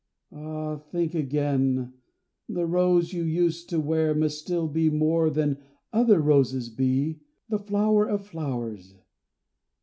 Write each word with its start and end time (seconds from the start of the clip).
Ah 0.31 0.77
think 0.77 1.13
again: 1.13 1.93
the 2.49 2.65
rose 2.65 3.13
you 3.13 3.21
used 3.21 3.69
to 3.69 3.79
wear 3.79 4.15
Must 4.15 4.39
still 4.39 4.67
be 4.67 4.89
more 4.89 5.29
than 5.29 5.59
other 5.93 6.19
roses 6.19 6.69
be 6.69 7.19
The 7.49 7.59
flower 7.59 8.09
of 8.09 8.25
flowers. 8.25 8.95